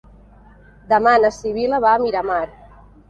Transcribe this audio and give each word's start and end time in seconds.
Demà 0.93 1.13
na 1.25 1.31
Sibil·la 1.37 1.81
va 1.85 1.93
a 1.99 2.01
Miramar. 2.07 2.41